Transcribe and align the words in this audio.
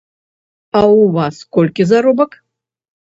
А 0.79 0.79
ў 0.79 1.03
вас 1.17 1.35
колькі 1.57 1.85
заробак? 1.91 2.31